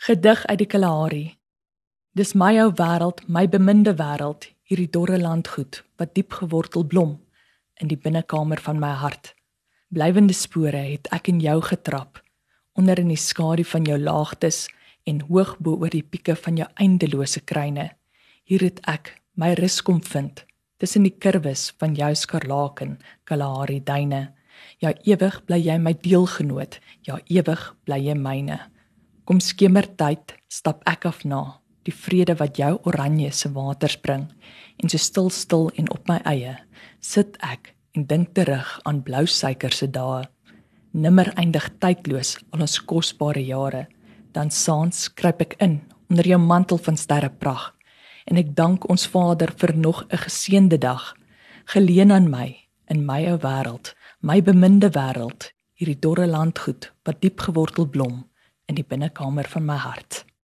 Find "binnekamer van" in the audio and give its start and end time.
8.00-8.80, 58.86-59.66